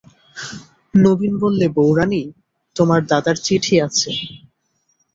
[0.93, 2.23] নবীন বললে, বউরানী,
[2.75, 4.11] তোমার দাদার চিঠি আছে।